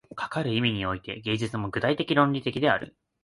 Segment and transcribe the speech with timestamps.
[0.15, 2.95] かかる意味において、芸術も具体的論理的である。